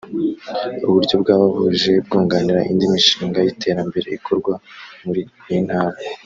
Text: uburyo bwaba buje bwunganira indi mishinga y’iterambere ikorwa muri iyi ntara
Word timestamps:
uburyo 0.87 1.15
bwaba 1.21 1.45
buje 1.55 1.93
bwunganira 2.05 2.59
indi 2.71 2.85
mishinga 2.93 3.37
y’iterambere 3.41 4.07
ikorwa 4.17 4.53
muri 5.05 5.21
iyi 5.49 5.61
ntara 5.67 5.97